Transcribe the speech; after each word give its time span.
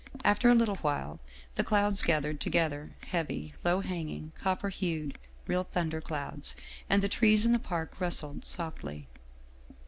After 0.25 0.49
a 0.49 0.55
little 0.55 0.77
while 0.77 1.19
the 1.53 1.63
clouds 1.63 2.01
gathered 2.01 2.39
together, 2.41 2.89
heavy, 3.01 3.53
low 3.63 3.81
hanging, 3.81 4.31
copper 4.35 4.69
hued, 4.69 5.19
real 5.45 5.61
thunder 5.61 6.01
clouds, 6.01 6.55
and 6.89 7.03
the 7.03 7.07
trees 7.07 7.45
in 7.45 7.51
the 7.51 7.59
park 7.59 8.01
rustled 8.01 8.43
softly. 8.43 9.07